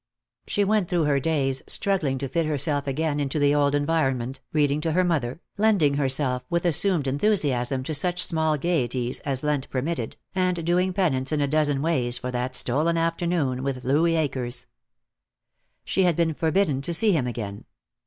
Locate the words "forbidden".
16.33-16.81